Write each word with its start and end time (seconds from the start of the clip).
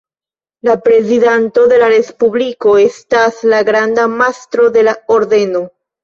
La 0.67 0.75
prezidanto 0.85 1.65
de 1.73 1.75
la 1.83 1.89
Respubliko 1.91 2.73
estas 2.83 3.37
la 3.51 3.59
granda 3.67 4.05
mastro 4.13 4.65
de 4.79 4.83
la 4.89 4.95
Ordeno. 5.17 5.63